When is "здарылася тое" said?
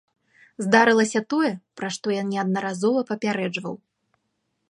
0.67-1.49